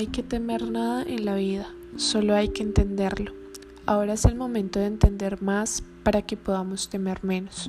[0.00, 3.34] hay que temer nada en la vida, solo hay que entenderlo.
[3.84, 7.68] Ahora es el momento de entender más para que podamos temer menos.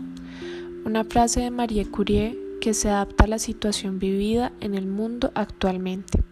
[0.85, 5.33] Una frase de Marie Curie que se adapta a la situación vivida en el mundo
[5.35, 6.23] actualmente.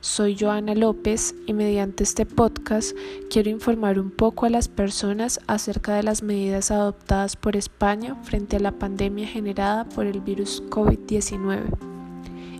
[0.00, 2.96] Soy Joana López y mediante este podcast
[3.30, 8.56] quiero informar un poco a las personas acerca de las medidas adoptadas por España frente
[8.56, 11.93] a la pandemia generada por el virus COVID-19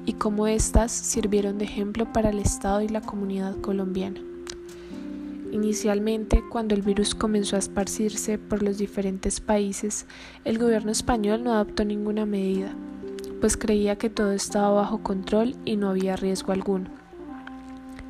[0.07, 4.21] y cómo éstas sirvieron de ejemplo para el Estado y la comunidad colombiana.
[5.53, 10.07] Inicialmente, cuando el virus comenzó a esparcirse por los diferentes países,
[10.45, 12.75] el gobierno español no adoptó ninguna medida,
[13.41, 16.91] pues creía que todo estaba bajo control y no había riesgo alguno.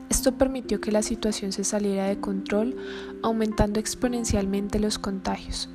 [0.09, 2.77] Esto permitió que la situación se saliera de control,
[3.23, 5.69] aumentando exponencialmente los contagios.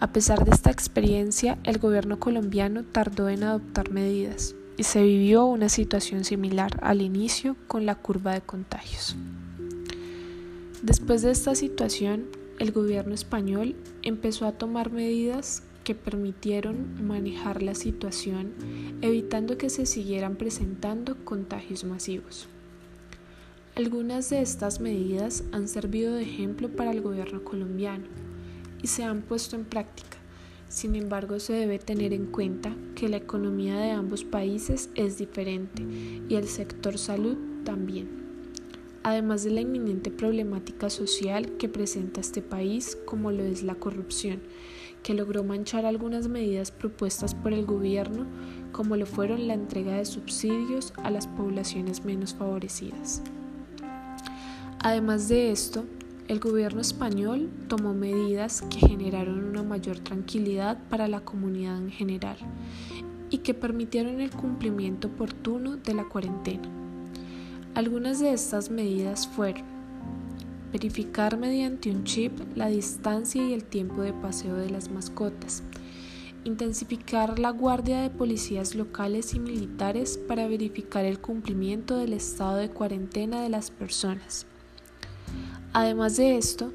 [0.00, 5.44] A pesar de esta experiencia, el gobierno colombiano tardó en adoptar medidas y se vivió
[5.44, 9.16] una situación similar al inicio con la curva de contagios.
[10.82, 12.26] Después de esta situación,
[12.58, 18.52] el gobierno español empezó a tomar medidas que permitieron manejar la situación,
[19.00, 22.48] evitando que se siguieran presentando contagios masivos.
[23.74, 28.04] Algunas de estas medidas han servido de ejemplo para el gobierno colombiano
[28.82, 30.18] y se han puesto en práctica.
[30.68, 35.84] Sin embargo, se debe tener en cuenta que la economía de ambos países es diferente
[36.28, 38.08] y el sector salud también.
[39.02, 44.40] Además de la inminente problemática social que presenta este país, como lo es la corrupción,
[45.02, 48.24] que logró manchar algunas medidas propuestas por el gobierno,
[48.70, 53.20] como lo fueron la entrega de subsidios a las poblaciones menos favorecidas.
[54.78, 55.86] Además de esto,
[56.28, 62.36] el gobierno español tomó medidas que generaron una mayor tranquilidad para la comunidad en general
[63.30, 66.68] y que permitieron el cumplimiento oportuno de la cuarentena.
[67.74, 69.64] Algunas de estas medidas fueron
[70.72, 75.62] verificar mediante un chip la distancia y el tiempo de paseo de las mascotas,
[76.44, 82.70] intensificar la guardia de policías locales y militares para verificar el cumplimiento del estado de
[82.70, 84.46] cuarentena de las personas,
[85.72, 86.72] Además de esto,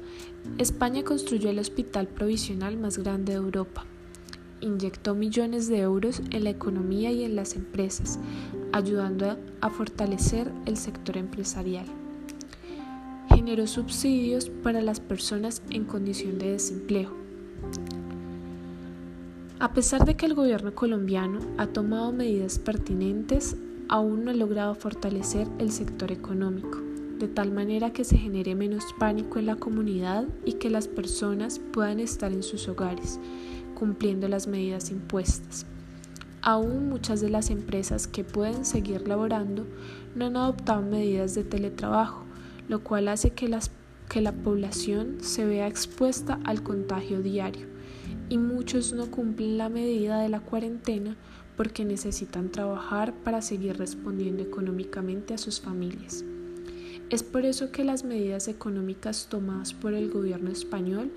[0.58, 3.84] España construyó el hospital provisional más grande de Europa.
[4.60, 8.18] Inyectó millones de euros en la economía y en las empresas,
[8.72, 11.86] ayudando a fortalecer el sector empresarial.
[13.28, 17.12] Generó subsidios para las personas en condición de desempleo.
[19.60, 23.56] A pesar de que el gobierno colombiano ha tomado medidas pertinentes,
[23.88, 26.87] aún no ha logrado fortalecer el sector económico
[27.18, 31.58] de tal manera que se genere menos pánico en la comunidad y que las personas
[31.58, 33.18] puedan estar en sus hogares,
[33.74, 35.66] cumpliendo las medidas impuestas.
[36.42, 39.66] Aún muchas de las empresas que pueden seguir laborando
[40.14, 42.24] no han adoptado medidas de teletrabajo,
[42.68, 43.50] lo cual hace que,
[44.08, 47.66] que la población se vea expuesta al contagio diario
[48.28, 51.16] y muchos no cumplen la medida de la cuarentena
[51.56, 56.24] porque necesitan trabajar para seguir respondiendo económicamente a sus familias.
[57.10, 61.10] Es por eso que las medidas económicas tomadas por el gobierno español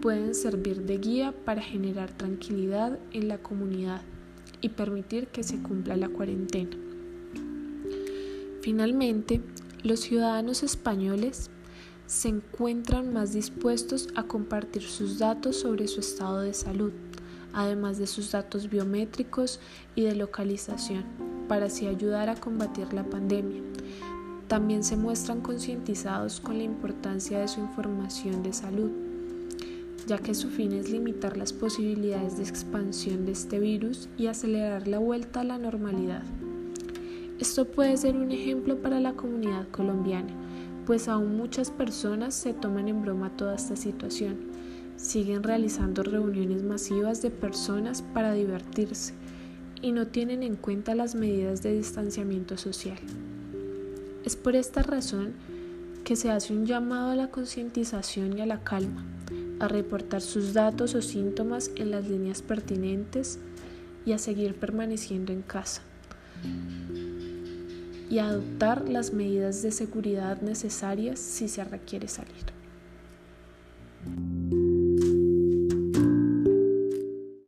[0.00, 4.00] pueden servir de guía para generar tranquilidad en la comunidad
[4.62, 6.74] y permitir que se cumpla la cuarentena.
[8.62, 9.42] Finalmente,
[9.82, 11.50] los ciudadanos españoles
[12.06, 16.92] se encuentran más dispuestos a compartir sus datos sobre su estado de salud,
[17.52, 19.60] además de sus datos biométricos
[19.94, 21.04] y de localización,
[21.48, 23.60] para así ayudar a combatir la pandemia
[24.54, 28.92] también se muestran concientizados con la importancia de su información de salud,
[30.06, 34.86] ya que su fin es limitar las posibilidades de expansión de este virus y acelerar
[34.86, 36.22] la vuelta a la normalidad.
[37.40, 40.32] Esto puede ser un ejemplo para la comunidad colombiana,
[40.86, 44.36] pues aún muchas personas se toman en broma toda esta situación.
[44.94, 49.14] Siguen realizando reuniones masivas de personas para divertirse
[49.82, 53.00] y no tienen en cuenta las medidas de distanciamiento social.
[54.24, 55.34] Es por esta razón
[56.04, 59.04] que se hace un llamado a la concientización y a la calma,
[59.60, 63.38] a reportar sus datos o síntomas en las líneas pertinentes
[64.06, 65.82] y a seguir permaneciendo en casa
[68.10, 72.53] y a adoptar las medidas de seguridad necesarias si se requiere salir.